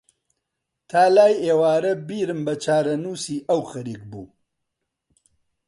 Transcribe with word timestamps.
تا 0.89 1.03
لای 1.15 1.33
ئێوارە 1.45 1.93
بیرم 2.07 2.39
بە 2.47 2.53
چارەنووسی 2.63 3.43
ئەو 3.49 3.61
خەریک 3.71 4.01
بوو 4.11 4.27